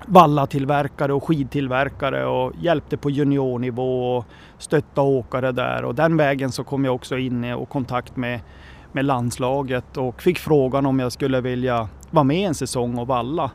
[0.07, 4.25] vallatillverkare och skidtillverkare och hjälpte på juniornivå och
[4.59, 8.41] stötta åkare där och den vägen så kom jag också in i och kontakt med,
[8.93, 13.51] med landslaget och fick frågan om jag skulle vilja vara med en säsong och valla.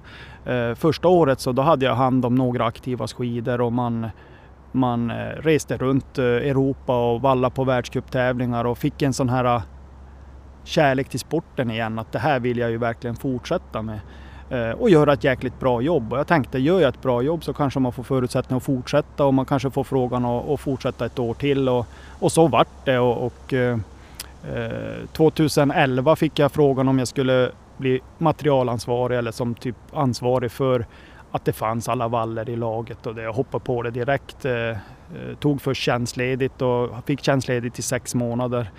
[0.45, 4.07] Eh, första året så då hade jag hand om några aktiva skidor och man,
[4.75, 9.45] man eh, reste runt eh, Europa och vallade på världscuptävlingar och fick en sån här
[9.45, 9.61] eh,
[10.63, 13.99] kärlek till sporten igen att det här vill jag ju verkligen fortsätta med
[14.77, 16.13] och göra ett jäkligt bra jobb.
[16.13, 19.25] Och jag tänkte, gör jag ett bra jobb så kanske man får förutsättning att fortsätta
[19.25, 21.69] och man kanske får frågan att, att fortsätta ett år till.
[21.69, 21.87] Och,
[22.19, 22.99] och så vart det.
[22.99, 23.77] Och, och, eh,
[25.13, 30.85] 2011 fick jag frågan om jag skulle bli materialansvarig eller som typ ansvarig för
[31.35, 33.21] att det fanns alla valler i laget och det.
[33.21, 34.45] Jag hoppade på det direkt.
[34.45, 34.75] Eh, eh,
[35.39, 38.71] tog först tjänstledigt och fick tjänstledigt i sex månader.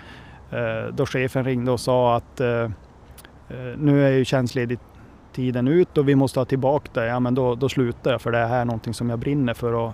[0.51, 2.69] Eh, då chefen ringde och sa att eh, eh
[3.77, 4.81] nu är ju tjänstledigt
[5.33, 7.05] tiden ut och vi måste ha tillbaka det.
[7.05, 9.73] Ja men då, då slutar jag för det här är någonting som jag brinner för.
[9.73, 9.91] Och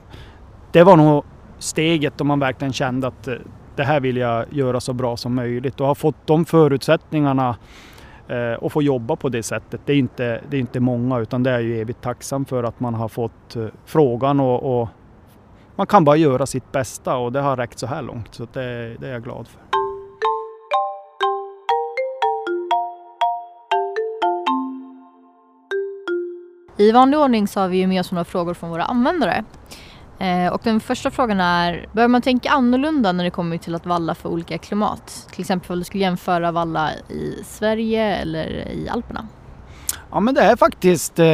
[0.72, 1.24] det var nog
[1.60, 3.36] steget då man verkligen kände att eh,
[3.76, 7.56] det här vill jag göra så bra som möjligt och har fått de förutsättningarna
[8.28, 9.82] eh, och få jobba på det sättet.
[9.86, 12.80] Det är inte, det är inte många utan det är ju evigt tacksam för att
[12.80, 14.90] man har fått eh, frågan och, och
[15.76, 18.96] man kan bara göra sitt bästa och det har räckt så här långt så det,
[19.00, 19.62] det är jag glad för.
[26.78, 29.44] I vanlig ordning så har vi ju med oss några frågor från våra användare.
[30.24, 33.86] Eh, och den första frågan är, bör man tänka annorlunda när det kommer till att
[33.86, 35.28] valla för olika klimat?
[35.32, 39.28] Till exempel om du skulle jämföra valla i Sverige eller i Alperna.
[40.12, 41.26] Ja men det är faktiskt eh,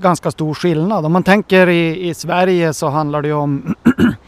[0.00, 1.06] ganska stor skillnad.
[1.06, 3.74] Om man tänker i, i Sverige så handlar det ju om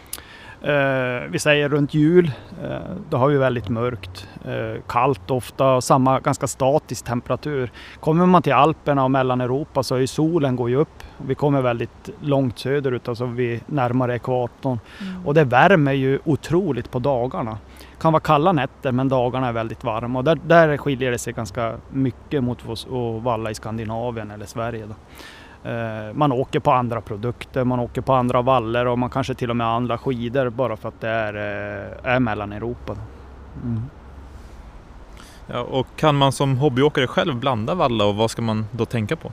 [1.30, 2.30] vi säger runt jul.
[2.62, 2.78] Eh,
[3.10, 7.70] då har vi väldigt mörkt, eh, kallt ofta och samma ganska statisk temperatur.
[8.00, 11.02] Kommer man till Alperna och Mellaneuropa så är solen går ju upp.
[11.26, 14.78] Vi kommer väldigt långt söderut, alltså vi närmare ekvatorn.
[15.24, 17.58] Och det värmer ju otroligt på dagarna.
[17.78, 21.18] Det kan vara kalla nätter men dagarna är väldigt varma och där, där skiljer det
[21.18, 22.86] sig ganska mycket mot att
[23.22, 24.86] valla i Skandinavien eller Sverige.
[24.86, 24.94] Då.
[25.66, 29.50] Eh, Man åker på andra produkter, man åker på andra valler och man kanske till
[29.50, 32.94] och med andra skidor bara för att det är, eh, är Mellaneuropa.
[32.94, 33.00] då.
[33.68, 33.82] Mm.
[35.46, 39.16] Ja, och kan man som hobbyåkare själv blanda valla och vad ska man då tänka
[39.16, 39.32] på?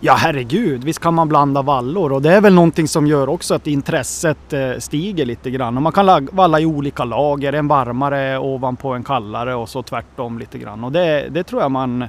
[0.00, 3.54] Ja herregud, visst kan man blanda vallor och det är väl någonting som gör också
[3.54, 5.76] att intresset eh, stiger lite grann.
[5.76, 10.38] Och man kan valla i olika lager, en varmare ovanpå en kallare och så tvärtom
[10.38, 10.84] lite grann.
[10.84, 12.04] Och det, det tror jag man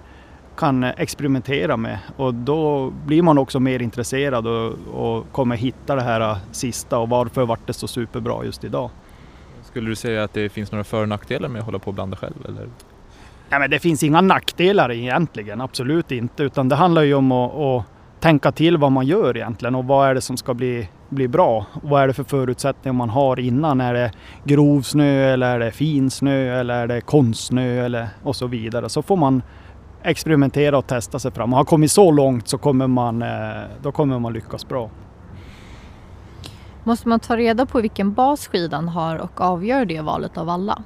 [0.57, 6.01] kan experimentera med och då blir man också mer intresserad och, och kommer hitta det
[6.01, 8.89] här sista och varför vart det så superbra just idag.
[9.63, 11.93] Skulle du säga att det finns några för och nackdelar med att hålla på och
[11.93, 12.45] blanda själv?
[12.45, 12.67] Eller?
[13.49, 16.43] Ja, men det finns inga nackdelar egentligen, absolut inte.
[16.43, 17.85] Utan det handlar ju om att, att
[18.19, 21.65] tänka till vad man gör egentligen och vad är det som ska bli, bli bra.
[21.83, 23.81] Vad är det för förutsättningar man har innan?
[23.81, 24.11] Är det
[24.43, 28.89] grov snö eller är det fin snö eller är det konstsnö eller och så vidare.
[28.89, 29.41] Så får man
[30.07, 31.53] experimentera och testa sig fram.
[31.53, 33.27] Och har kommit så långt så kommer man, eh,
[33.81, 34.89] då kommer man lyckas bra.
[36.83, 40.83] Måste man ta reda på vilken bas skidan har och avgör det valet av valla?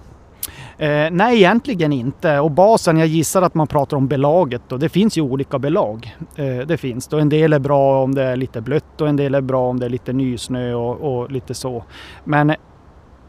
[0.77, 2.39] Eh, nej, egentligen inte.
[2.39, 6.17] Och basen, jag gissar att man pratar om belaget och det finns ju olika belag.
[6.35, 7.07] Eh, det finns.
[7.07, 9.69] Och En del är bra om det är lite blött och en del är bra
[9.69, 11.83] om det är lite nysnö och, och lite så.
[12.23, 12.55] Men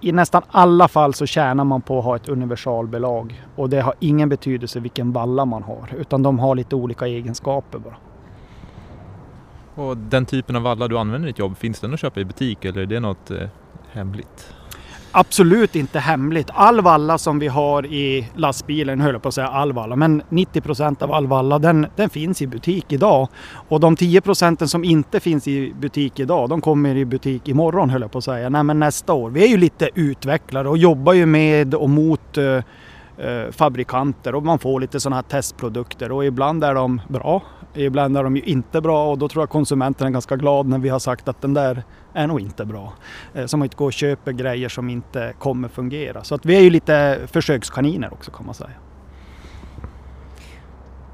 [0.02, 3.94] i nästan alla fall så tjänar man på att ha ett universalbelag och det har
[4.00, 7.96] ingen betydelse vilken valla man har utan de har lite olika egenskaper bara.
[9.74, 12.24] Och den typen av valla du använder i ditt jobb, finns den att köpa i
[12.24, 13.48] butik eller är det något eh,
[13.92, 14.54] hemligt?
[15.14, 16.50] Absolut inte hemligt.
[16.54, 20.22] All valla som vi har i lastbilen, höll jag på att säga all valla, men
[20.28, 23.28] 90 procent av all valla den, den finns i butik idag.
[23.68, 27.90] Och de 10 procenten som inte finns i butik idag, de kommer i butik imorgon
[27.90, 28.48] höll jag på att säga.
[28.48, 29.30] Nej men nästa år.
[29.30, 34.42] Vi är ju lite utvecklare och jobbar ju med och mot eh, eh, fabrikanter och
[34.42, 37.42] man får lite sådana här testprodukter och ibland är de bra
[37.74, 40.78] ibland är de ju inte bra och då tror jag konsumenten är ganska glad när
[40.78, 41.82] vi har sagt att den där
[42.12, 42.92] är nog inte bra.
[43.34, 46.24] Eh, Så man inte går och köper grejer som inte kommer fungera.
[46.24, 48.70] Så att vi är ju lite försökskaniner också kan man säga.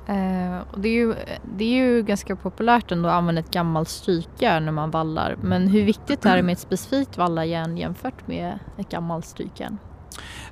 [0.07, 1.15] Eh, och det, är ju,
[1.57, 5.37] det är ju ganska populärt ändå att använda ett gammalt strykjärn när man vallar.
[5.43, 9.79] Men hur viktigt är det med ett specifikt vallarjärn jämfört med ett gammalt strykjärn?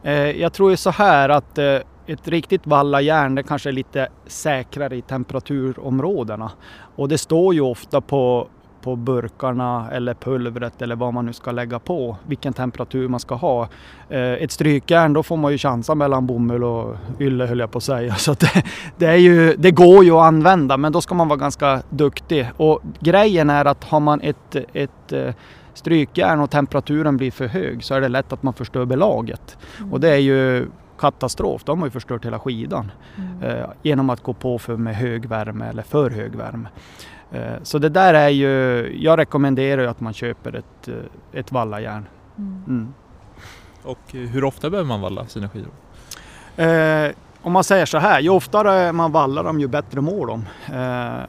[0.03, 4.09] Eh, Jag tror ju så här att eh, ett riktigt vallajärn det kanske är lite
[4.27, 6.51] säkrare i temperaturområdena.
[6.97, 8.49] Och det står ju ofta på,
[8.83, 13.35] på burkarna eller pulvret eller vad man nu ska lägga på, vilken temperatur man ska
[13.35, 13.69] ha.
[14.09, 17.79] Eh, ett strykjärn då får man ju chansa mellan bomull och ylle höll jag på
[17.79, 18.14] att säga.
[18.19, 18.62] Så att det,
[18.97, 22.49] det, är ju, det går ju att använda men då ska man vara ganska duktig.
[22.57, 25.35] Och grejen är att har man ett, ett eh,
[25.75, 29.57] strykjärn och temperaturen blir för hög så är det lätt att man förstör belaget.
[29.92, 30.66] Och det är ju
[30.99, 33.43] katastrof, då har ju förstört hela skidan Mm.
[33.43, 36.69] eh, genom att gå på för med hög värme eller för hög värme.
[37.33, 38.53] Eh, så det där är ju,
[39.03, 40.95] jag rekommenderar ju att man köper ett, eh,
[41.41, 42.07] ett vallajärn.
[42.39, 42.63] Mm.
[42.67, 42.95] Mm.
[43.83, 45.71] Och eh, hur ofta behöver man valla sina skidor?
[46.57, 50.45] Eh, om man säger så här, ju oftare man vallar dem ju bättre mår de.
[50.75, 51.25] Eh,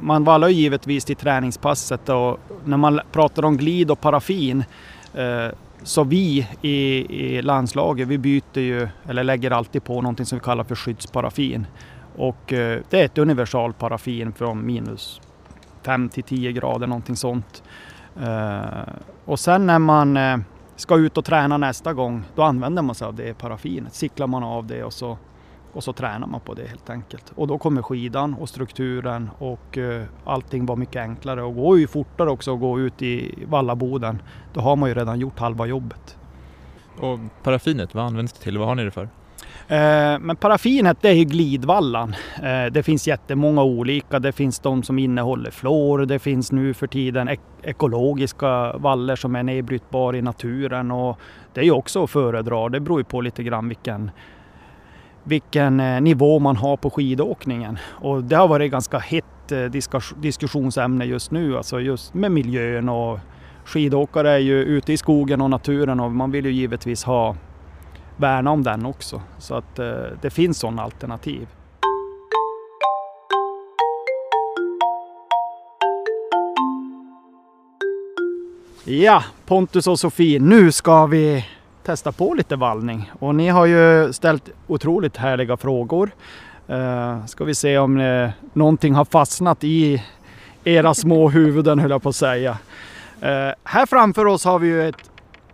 [0.00, 4.64] man vallar ju givetvis till träningspasset och när man pratar om glid och paraffin
[5.14, 5.46] eh,
[5.82, 10.44] så vi i, i landslaget vi byter ju eller lägger alltid på någonting som vi
[10.44, 11.66] kallar för skyddsparaffin.
[12.16, 15.20] Och eh, det är ett universalparaffin från minus
[15.82, 17.62] 5 till 10 grader någonting sånt.
[18.22, 18.92] Eh,
[19.24, 20.38] och sen när man eh,
[20.76, 23.94] ska ut och träna nästa gång, då använder man sig av det paraffinet.
[23.94, 25.18] Sicklar man av det och så,
[25.72, 27.32] och så tränar man på det helt enkelt.
[27.36, 31.86] Och då kommer skidan och strukturen och eh, allting var mycket enklare och går ju
[31.86, 34.22] fortare också att gå ut i vallaboden.
[34.52, 36.16] Då har man ju redan gjort halva jobbet.
[37.00, 38.58] Och paraffinet, vad används det till?
[38.58, 39.08] Vad har ni det för?
[39.68, 42.14] Eh, Men paraffinet det är ju glidvallan.
[42.42, 44.18] Eh, Det finns jättemånga olika.
[44.18, 46.06] Det finns de som innehåller fluor.
[46.06, 50.90] Det finns nu för tiden ek- ekologiska vallor som är nedbrytbara i naturen.
[50.90, 51.18] Och
[51.54, 52.68] det är ju också att föredra.
[52.68, 54.10] Det beror ju på lite grann vilken,
[55.30, 57.78] vilken eh, nivå man har på skidåkningen.
[57.88, 59.64] Och det har varit ganska hett eh,
[60.16, 61.56] diskussionsämne just nu.
[61.56, 63.18] Alltså just med miljön och
[63.64, 67.36] skidåkare är ju ute i skogen och naturen och man vill ju givetvis ha
[68.16, 69.22] värna om den också.
[69.38, 71.48] Så att eh, det finns sådana alternativ.
[78.84, 81.44] Ja, Pontus och Sofie, nu ska vi
[81.82, 83.12] testa på lite vallning.
[83.18, 86.10] Och ni har ju ställt otroligt härliga frågor.
[86.70, 90.02] Uh, ska vi se om eh, någonting har fastnat i
[90.64, 92.58] era små huvuden höll jag på att säga.
[93.20, 95.10] Eh, här framför oss har vi ju ett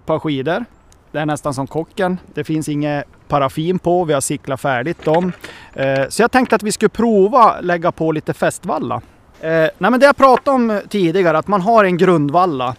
[0.07, 0.65] par skidor.
[1.13, 2.19] Det är nästan som kocken.
[2.35, 4.05] Det finns inget paraffin på.
[4.05, 5.33] Vi har cyklat färdigt dem.
[5.75, 9.01] Eh, så jag tänkte att vi skulle prova lägga på lite fästvalla.
[9.41, 12.75] Eh, nej men det jag pratade om tidigare, att man har en grundvalla.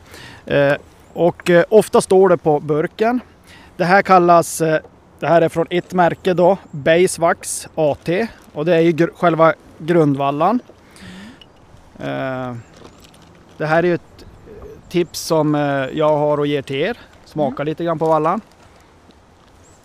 [0.45, 0.73] Eh,
[1.13, 3.19] och eh, ofta står det på burken.
[3.77, 4.79] Det här kallas, eh,
[5.19, 8.27] det här är från ett märke då, Basevax AT.
[8.53, 10.59] Och det är ju gr- själva grundvallan.
[11.99, 12.53] Eh,
[13.57, 15.53] det här är ju ett eh, tips som
[15.93, 16.97] jag har och ger till er.
[17.25, 18.41] Smaka lite grann på vallan.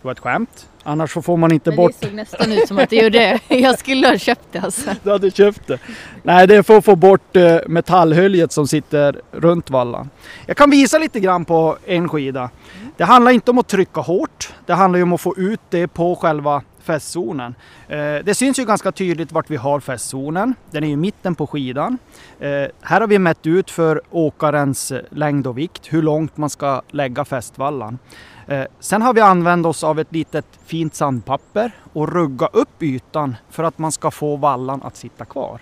[0.02, 0.68] Det var ett skämt.
[0.82, 1.92] Annars så får man inte Men bort...
[2.00, 3.40] det såg nästan ut som att det gjorde det.
[3.56, 4.90] Jag skulle ha köpt det alltså.
[5.02, 5.78] Du hade köpt det.
[6.22, 10.10] Nej, det är för att få bort eh, metallhöljet som sitter runt vallan.
[10.46, 12.50] Jag kan visa lite grann på en skida.
[12.96, 14.52] Det handlar inte om att trycka hårt.
[14.66, 17.54] Det handlar ju om att få ut det på själva fästzonen.
[17.88, 20.54] Eh, det syns ju ganska tydligt vart vi har fästzonen.
[20.70, 21.98] Den är ju i mitten på skidan.
[22.40, 22.48] Eh,
[22.80, 27.24] här har vi mätt ut för åkarens längd och vikt hur långt man ska lägga
[27.24, 27.98] fästvallan.
[28.46, 33.36] Eh, sen har vi använt oss av ett litet fint sandpapper och rugga upp ytan
[33.50, 35.60] för att man ska få vallan att sitta kvar.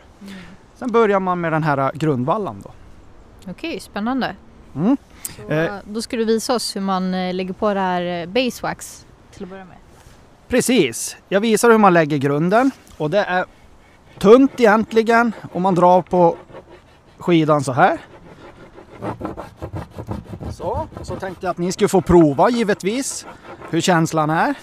[0.75, 2.71] Sen börjar man med den här grundvallan då.
[3.51, 4.37] Okej, spännande.
[4.75, 4.97] Mm.
[5.37, 5.75] Så, Eh.
[5.85, 9.43] Då ska du visa oss hur man eh, lägger på det här eh, Basewax till
[9.43, 9.77] att börja med.
[10.49, 13.45] Precis, jag visar hur man lägger grunden och det är
[14.19, 16.37] tunt egentligen om man drar på
[17.19, 17.99] skidan så här.
[20.53, 23.27] Så, så tänkte jag att ni skulle få prova givetvis
[23.71, 24.55] hur känslan är.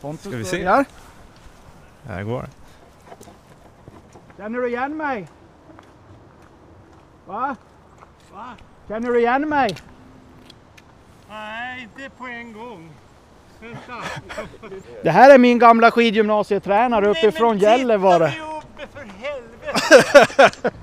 [0.00, 0.56] Pontus Ska vi se?
[0.58, 0.84] börjar.
[2.08, 2.48] Här går
[4.36, 5.28] Känner du igen mig?
[7.26, 7.56] Va?
[8.32, 8.46] Va?
[8.88, 9.76] Känner du igen mig?
[11.28, 12.90] Nej, inte på en gång.
[13.60, 13.92] Vänta.
[15.02, 18.24] Det här är min gamla skidgymnasietränare uppifrån Gällivare.
[18.28, 20.80] Nej, men titta uppe för helvete!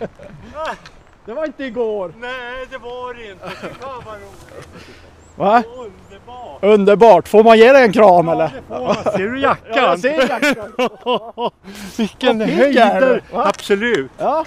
[1.29, 2.13] Det var inte igår.
[2.17, 3.49] Nej, det var det inte.
[3.49, 4.87] Fy fan vad roligt.
[5.35, 5.63] Va?
[5.77, 6.63] Underbart!
[6.63, 7.27] Underbart!
[7.27, 8.51] Får man ge dig en kram Ja, eller?
[8.69, 8.95] man.
[8.95, 9.73] Ser du jackan?
[9.75, 11.51] Ja, jag ser jackan.
[11.97, 13.23] Vilken höjder!
[13.33, 14.11] Absolut!
[14.17, 14.45] Ja,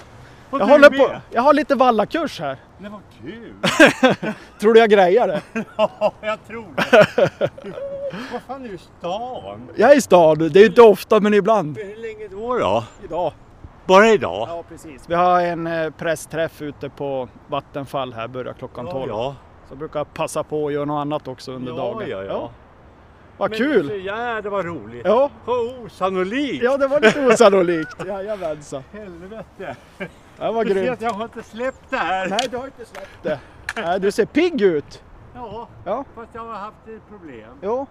[0.49, 0.99] Och jag håller med.
[0.99, 1.11] på.
[1.31, 2.57] Jag har lite vallakurs här.
[2.77, 3.53] Nej, vad kul!
[4.59, 5.41] Tror du jag grejar det?
[5.77, 7.29] Ja, jag tror det.
[8.31, 9.69] Vad fan är du i stan?
[9.75, 10.51] Jag är i stad.
[10.51, 11.77] Det är inte ofta men ibland.
[11.77, 12.83] Hur länge då då?
[13.03, 13.33] Idag.
[13.85, 14.47] Bara idag?
[14.49, 15.09] Ja precis.
[15.09, 18.27] Vi har en eh, pressträff ute på Vattenfall här.
[18.27, 19.09] Börjar klockan 12.
[19.09, 19.35] ja.
[19.67, 22.09] Så jag brukar passa på att göra något annat också under ja, dagen.
[22.09, 22.49] Ja, ja.
[23.37, 24.05] Vad Men kul!
[24.05, 25.05] Ja, det var roligt.
[25.05, 25.29] Ja.
[25.45, 26.63] Oh, osannolikt!
[26.63, 28.05] ja, det var lite osannolikt.
[28.07, 28.83] Jajamensan.
[28.91, 29.75] Helvete!
[30.37, 30.93] Det var Du ser grymt.
[30.93, 32.29] att jag har inte släppt det här.
[32.29, 33.39] Nej, du har inte släppt det.
[33.75, 35.03] Nej, du ser pigg ut.
[35.35, 37.49] Ja, Ja, fast jag har haft ett problem.
[37.61, 37.85] jo,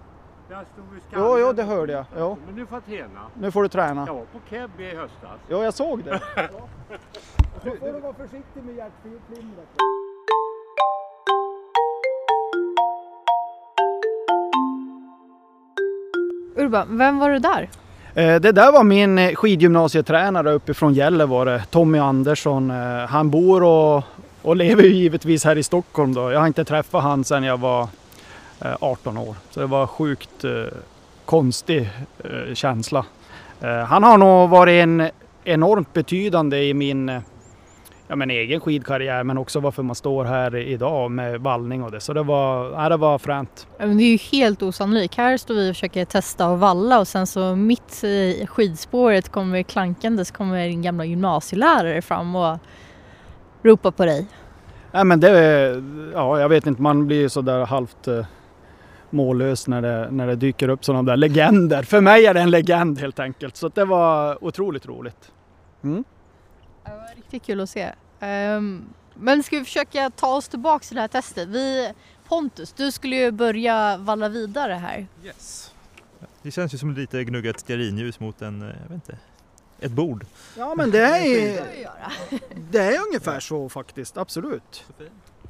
[0.50, 1.26] Jag stod i skallen.
[1.30, 2.04] jo, jo det hörde jag.
[2.18, 2.36] Jo.
[2.46, 3.20] Men nu får jag träna.
[3.40, 4.04] Nu får du träna.
[4.06, 5.38] Jag var på Keb i höstas.
[5.48, 6.20] Jo, jag såg det.
[7.64, 7.70] Ja.
[7.80, 9.68] Får du vara försiktig med hjärtflimret.
[16.56, 17.68] Urban, vem var det där?
[18.14, 22.70] Eh, Det där var min eh, skidgymnasietränare uppifrån Gällivare, Tommy Andersson.
[22.70, 22.76] Eh,
[23.08, 24.02] Han bor och,
[24.42, 26.32] och lever ju givetvis här i Stockholm då.
[26.32, 27.88] Jag har inte träffat han sedan jag var
[28.80, 29.34] 18 år.
[29.50, 30.50] Så det var sjukt eh,
[31.24, 31.90] konstig
[32.24, 33.04] eh, känsla.
[33.60, 35.08] Eh, Han har nog varit en
[35.44, 37.20] enormt betydande i min eh,
[38.08, 42.00] ja, men egen skidkarriär men också varför man står här idag med vallning och det.
[42.00, 43.66] Så det var, ja, det var fränt.
[43.78, 45.14] Ja, men Det är ju helt osannolikt.
[45.14, 49.62] Här står vi och försöker testa att valla och sen så mitt i skidspåret kommer
[49.62, 52.58] klankandes kommer en gamla gymnasielärare fram och
[53.62, 54.26] ropar på dig.
[54.92, 55.30] Nej men det,
[56.14, 58.24] ja jag vet inte, man blir sådär halvt eh,
[59.12, 61.82] mållös när det, när det dyker upp sådana där legender.
[61.82, 63.56] För mig är det en legend helt enkelt.
[63.56, 65.32] Så det var otroligt roligt.
[65.82, 66.04] Mm.
[66.84, 67.92] Det var riktigt kul att se.
[68.20, 71.48] Ehm, men ska vi försöka ta oss tillbaka till det här testet?
[71.48, 71.92] Vi,
[72.28, 75.06] Pontus, du skulle ju börja valla vidare här.
[75.24, 75.74] Yes.
[76.42, 79.18] Det känns ju som lite gnugga ett stearinljus mot en, eh, jag vet inte,
[79.80, 80.26] ett bord.
[80.56, 81.64] Ja men det är,
[82.70, 84.84] det är ungefär så faktiskt, absolut.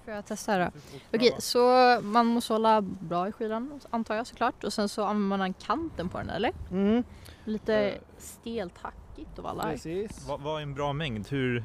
[0.04, 0.70] Får jag testa då?
[1.14, 1.60] Okej, så
[2.02, 6.08] man måste hålla bra i skidan antar jag såklart och sen så använder man kanten
[6.08, 6.52] på den eller?
[6.70, 7.04] Mm,
[7.44, 9.72] Lite stelt hackigt och valla här.
[9.72, 10.26] precis.
[10.28, 11.28] Vad, vad är en bra mängd?
[11.28, 11.64] Hur vet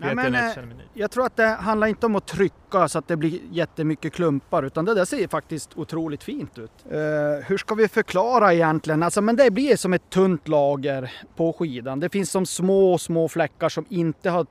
[0.00, 0.88] Nej, jag men, när eh, jag mig nöjd?
[0.94, 4.62] Jag tror att det handlar inte om att trycka så att det blir jättemycket klumpar
[4.62, 6.70] utan det där ser faktiskt otroligt fint ut.
[6.90, 6.98] Eh,
[7.46, 9.02] hur ska vi förklara egentligen?
[9.02, 12.00] Alltså, men det blir som ett tunt lager på skidan.
[12.00, 14.46] Det finns som små, små fläckar som inte har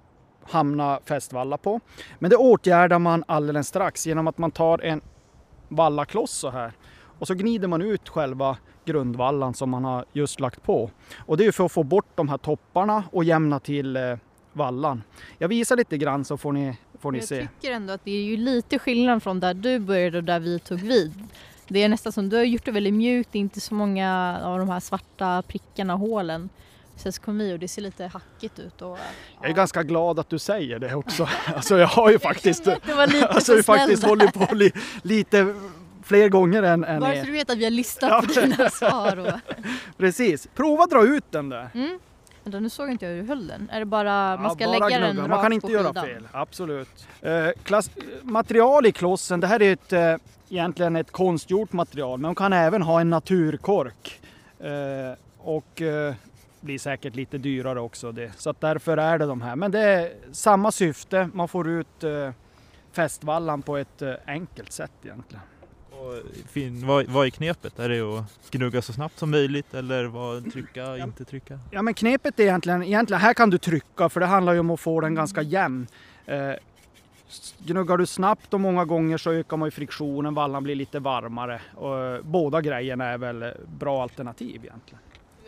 [0.49, 1.79] hamnat fästvalla på.
[2.19, 5.01] Men det åtgärdar man alldeles strax genom att man tar en
[5.67, 6.71] vallakloss så här
[7.19, 10.91] och så gnider man ut själva grundvallan som man har just lagt på.
[11.17, 14.15] Och det är för att få bort de här topparna och jämna till eh,
[14.53, 15.03] vallan.
[15.37, 17.47] Jag visar lite grann så får ni, får ni Jag se.
[17.61, 20.59] tycker ändå att det är ju lite skillnad från där du började och där vi
[20.59, 21.13] tog vid.
[21.67, 24.39] Det är nästan som du har gjort det väldigt mjukt, det är inte så många
[24.43, 26.49] av de här svarta prickarna och hålen.
[26.97, 28.81] Sen så kom vi och det ser lite hackigt ut.
[28.81, 28.97] Och,
[29.41, 31.27] Jag är ganska glad att du säger det också.
[31.55, 34.71] Alltså jag har ju faktiskt, det var lite alltså, jag faktiskt snäll hållit på li,
[35.01, 35.55] lite
[36.03, 38.21] fler gånger än, än Bara så du vet att vi har listat Ja.
[38.33, 39.17] på dina svar.
[39.19, 39.55] Och...
[39.97, 40.47] Precis.
[40.55, 41.69] Prova dra ut den där.
[41.73, 41.99] Mm.
[42.43, 43.69] Vänta, nu såg inte jag hur du höll den.
[43.73, 45.21] Är det bara, man ska Ja, bara lägga den gnugga.
[45.21, 46.05] rakt Man kan inte på göra skidan?
[46.05, 47.07] fel, absolut.
[47.21, 47.89] Eh, klass,
[48.23, 50.15] material i klossen, det här är ett, eh,
[50.49, 54.21] egentligen ett konstgjort material, men man kan även ha en naturkork.
[54.59, 54.67] Eh,
[55.39, 56.13] och eh,
[56.61, 58.31] blir säkert lite dyrare också det.
[58.37, 59.55] Så att därför är det de här.
[59.55, 62.31] Men det är samma syfte, man får ut eh,
[62.91, 65.43] fästvallan på ett eh, enkelt sätt egentligen.
[65.91, 66.13] Och
[66.49, 67.79] fin, vad, vad är knepet?
[67.79, 71.59] Är det att gnugga så snabbt som möjligt eller vad, trycka, inte trycka?
[71.71, 74.69] Ja men knepet är egentligen, egentligen, här kan du trycka för det handlar ju om
[74.69, 75.87] att få den ganska jämn.
[76.25, 76.51] Eh,
[77.57, 81.61] gnuggar du snabbt och många gånger så ökar man ju friktionen, vallan blir lite varmare.
[81.75, 84.99] Och, eh, båda grejerna är väl bra alternativ egentligen.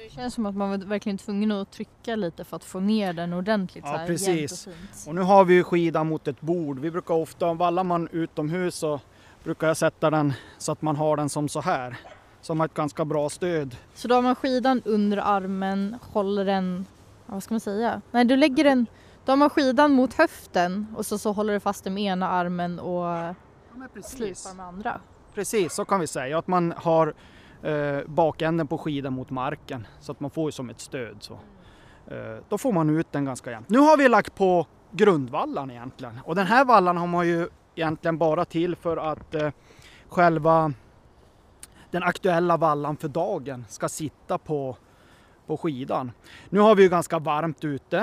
[0.09, 3.13] Det känns som att man var verkligen tvungen att trycka lite för att få ner
[3.13, 3.83] den ordentligt.
[3.87, 4.67] Ja, så här, precis.
[4.67, 5.07] och fint.
[5.07, 6.79] Och nu har vi ju skidan mot ett bord.
[6.79, 8.99] Vi brukar ofta, vallar man utomhus så
[9.43, 11.97] brukar jag sätta den så att man har den som så här.
[12.41, 13.75] Som har ett ganska bra stöd.
[13.93, 16.85] Så då har man skidan under armen, håller den,
[17.25, 18.01] ja, vad ska man säga?
[18.11, 18.85] Nej, du lägger den,
[19.25, 22.29] då har man skidan mot höften och så, så håller du fast den med ena
[22.29, 23.35] armen och
[24.03, 25.01] slipar med andra.
[25.33, 26.37] Precis, så kan vi säga.
[26.37, 27.13] Att man har
[27.63, 31.17] eh, bakänden på skidan mot marken så att man får ju som ett stöd.
[31.19, 31.33] Så.
[32.07, 33.69] Eh, då får man ut den ganska jämnt.
[33.69, 36.19] Nu har vi lagt på grundvallan egentligen.
[36.25, 39.49] Och den här vallan har man ju egentligen bara till för att eh,
[40.09, 40.73] själva
[41.91, 44.77] den aktuella vallan för dagen ska sitta på,
[45.47, 46.11] på skidan.
[46.49, 47.97] Nu har vi ju ganska varmt ute.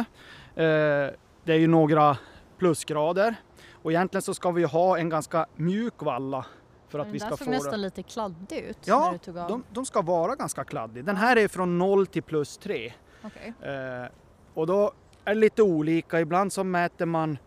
[0.54, 1.10] Eh,
[1.44, 2.16] det är ju några
[2.58, 3.34] plusgrader.
[3.82, 6.46] Och egentligen så ska vi ha en ganska mjuk valla
[6.88, 9.18] för att Den vi där ska såg få nästan lite kladdig ut Ja, när du
[9.18, 9.48] tog av.
[9.48, 11.04] De, de ska vara ganska kladdiga.
[11.04, 12.92] Den här är från 0 till plus 3.
[13.22, 13.54] Okej.
[13.60, 14.08] Eh,
[14.54, 14.92] och då
[15.24, 16.20] är det lite olika.
[16.20, 17.38] Ibland så mäter man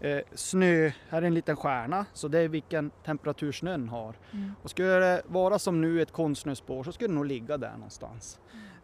[0.00, 4.14] eh, snö, här är en liten stjärna, så det är vilken temperatur snön har.
[4.30, 4.52] Mm.
[4.62, 8.38] Och skulle det vara som nu ett konstsnöspår så skulle det nog ligga där någonstans.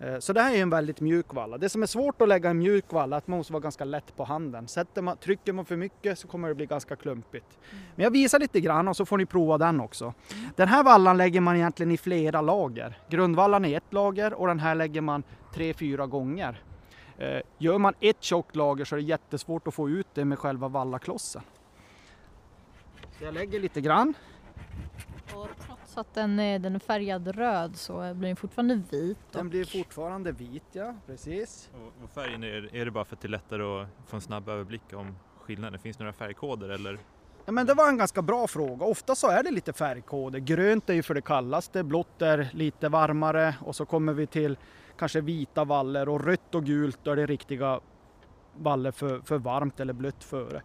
[0.04, 1.58] Eh, så det här är en väldigt mjuk valla.
[1.58, 3.84] Det som är svårt att lägga en mjuk valla är att man måste vara ganska
[3.84, 4.68] lätt på handen.
[4.68, 7.58] Sätter man, trycker man för mycket så kommer det bli ganska klumpigt.
[7.94, 10.14] Men jag visar lite grann och så får ni prova den också.
[10.56, 12.98] Den här vallan lägger man egentligen i flera lager.
[13.08, 15.22] Grundvallan är ett lager och den här lägger man
[15.54, 16.62] tre, fyra gånger.
[17.18, 20.38] Eh, Gör man ett tjockt lager så är det jättesvårt att få ut det med
[20.38, 21.42] själva vallaklossen.
[23.18, 24.14] Så jag lägger lite grann.
[25.94, 29.18] Trots att den är, den är färgad röd så blir den fortfarande vit.
[29.32, 31.70] Den och- blir fortfarande vit, ja precis.
[31.74, 34.20] Och, och färgen, är, är det bara för att det är lättare att få en
[34.20, 35.78] snabb överblick om skillnaden?
[35.80, 36.98] Finns det några färgkoder eller?
[37.46, 38.86] Ja, men det var en ganska bra fråga.
[38.86, 40.38] Ofta så är det lite färgkoder.
[40.38, 44.58] Grönt är ju för det kallaste, blått är lite varmare och så kommer vi till
[44.98, 47.80] kanske vita valler och rött och gult då är det riktiga
[48.56, 50.62] valler för, för varmt eller blött före.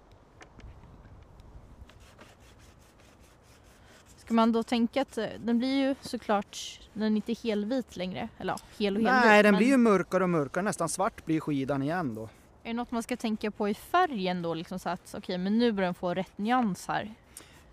[4.30, 8.30] Ska man då tänka att eh, den blir ju såklart, den är inte helvit längre.
[8.38, 9.25] Eller ja, hel och helvit.
[9.25, 10.63] Nej, den men blir ju mörkare och mörkare.
[10.63, 12.23] Nästan svart blir skidan igen då.
[12.23, 12.30] Är
[12.63, 14.53] det något man ska tänka på i färgen då?
[14.53, 17.13] Liksom så att okej, men nu börjar den få rätt nyans här.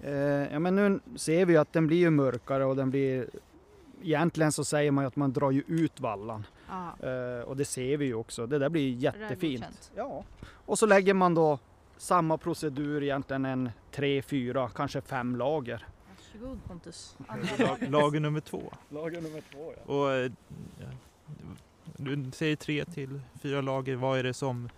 [0.00, 0.12] Eh,
[0.52, 3.28] ja, men nu ser vi ju att den blir ju mörkare och den blir...
[4.02, 6.46] Egentligen så säger man ju att man drar ju ut vallan.
[6.68, 8.46] Ah, Eh, och det ser vi ju också.
[8.46, 9.92] Det där blir jättefint.
[9.96, 10.24] Ja.
[10.50, 11.58] Och så lägger man då
[11.96, 15.86] samma procedur egentligen en tre, fyra, kanske fem lager.
[16.36, 17.16] Varsågod Pontus.
[17.58, 18.72] Lag, lager nummer två.
[18.88, 19.94] Lager nummer två ja.
[19.94, 20.30] Och, eh,
[20.80, 20.86] ja,
[21.96, 24.68] du säger tre till fyra lager, vad är det som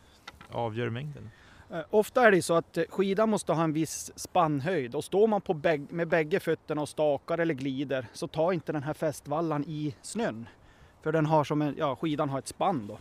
[0.50, 1.30] avgör mängden?
[1.70, 5.26] Eh, ofta är det så att eh, skidan måste ha en viss spannhöjd och står
[5.26, 8.94] man på bäg- med bägge fötterna och stakar eller glider så tar inte den här
[8.94, 10.48] fästvallan i snön.
[11.02, 12.98] För den har som en, ja, skidan har ett spann då.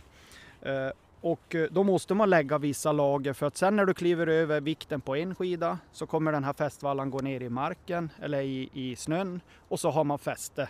[1.20, 4.60] Och eh, då måste man lägga vissa lager för att sen när du kliver över
[4.60, 8.70] vikten på en skida så kommer den här fästvallan gå ner i marken eller i,
[8.72, 10.68] i snön och så har man fäste.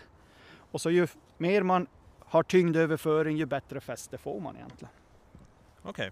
[0.70, 1.06] Och så ju
[1.38, 1.86] mer man
[2.20, 4.92] har tyngdöverföring ju bättre fäste får man egentligen.
[5.82, 6.10] Okej.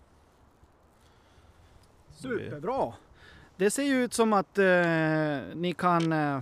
[2.10, 2.92] Superbra!
[3.56, 4.66] Det ser ju ut som att eh,
[5.54, 6.40] ni kan eh,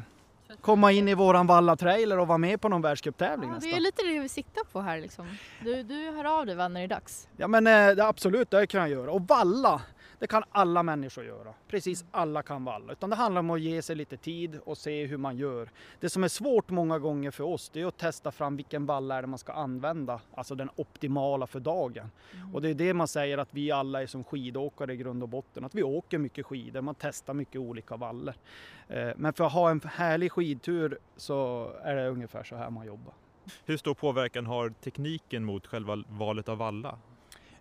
[0.61, 4.03] komma in i våran Valla-trailer och vara med på någon världscuptävling Ja, det är lite
[4.03, 5.37] det vi siktar på här liksom.
[5.65, 7.29] Du, du hör av dig va, när det är dags.
[7.37, 9.13] Ja men eh, absolut, det kan jag göra.
[9.13, 9.83] Och valla,
[10.25, 11.55] det kan alla människor göra.
[11.69, 12.93] Precis alla kan valla.
[12.93, 15.71] Utan det handlar om att ge sig lite tid och se hur man gör.
[16.01, 19.17] Det som är svårt många gånger för oss, det är att testa fram vilken valla
[19.17, 20.21] är det man ska använda.
[20.35, 22.11] Alltså den optimala för dagen.
[22.53, 25.29] Och det är det man säger att vi alla är som skidåkare i grund och
[25.29, 25.65] botten.
[25.65, 28.35] Att vi åker mycket skidor, man testar mycket olika vallor.
[28.89, 32.87] Eh, Men för att ha en härlig skidtur så är det ungefär så här man
[32.87, 33.15] jobbar.
[33.65, 36.99] Hur stor påverkan har tekniken mot själva valet av valla?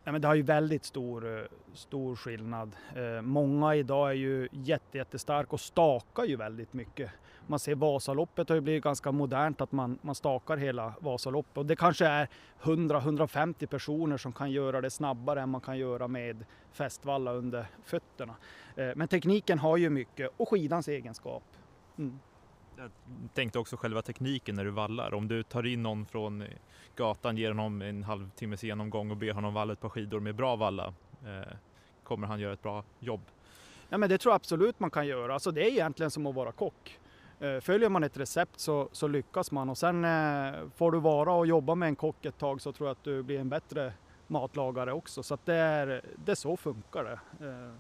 [0.04, 2.76] Nej, men det har ju väldigt stor, eh, stor skillnad.
[2.96, 7.12] Eh, många idag är ju jätte, jättestark och stakar ju väldigt mycket.
[7.48, 11.58] Man ser Vasaloppet har ju blivit ganska modernt att man, man stakar hela Vasaloppet.
[11.58, 12.30] Och det kanske är
[12.62, 18.36] 100-150 personer som kan göra det snabbare än man kan göra med fästvalla under fötterna.
[18.76, 21.44] Eh, men tekniken har ju mycket och skidans egenskap.
[21.98, 22.20] Mm.
[22.78, 22.92] Jag
[23.34, 25.14] tänkte också själva tekniken när du vallar.
[25.14, 26.48] Om du tar in någon från eh,
[26.96, 30.56] gatan, ger honom en halvtimmes genomgång och ber honom valla ett par skidor med bra
[30.56, 30.94] valla,
[31.26, 31.54] eh,
[32.04, 33.22] kommer han göra ett bra jobb?
[33.90, 35.34] Ja, men det tror jag absolut man kan göra.
[35.34, 37.00] Alltså, det är egentligen som att vara kock.
[37.40, 41.34] Eh, följer man ett recept så, så lyckas man och sen eh, får du vara
[41.34, 43.94] och jobba med en kock ett tag så tror jag att du blir en bättre
[44.28, 45.24] matlagare också.
[45.24, 47.46] Så att det, är, det är så funkar det.
[47.48, 47.74] Eh,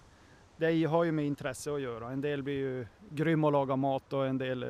[0.57, 2.11] Det har ju med intresse att göra.
[2.11, 4.69] En del blir ju grym att laga mat och en del eh,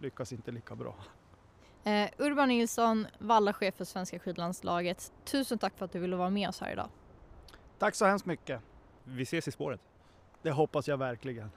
[0.00, 0.94] lyckas inte lika bra.
[1.84, 5.12] Eh, Urban Nilsson, vallachef för svenska skidlandslaget.
[5.24, 6.88] Tusen tack för att du ville vara med oss här idag.
[7.78, 8.60] Tack så hemskt mycket.
[9.04, 9.80] Vi ses i spåret.
[10.42, 11.50] Det hoppas jag verkligen.